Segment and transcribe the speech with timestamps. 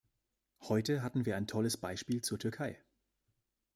[0.61, 2.81] Heute hatten wir ein tolles Beispiel zur Türkei.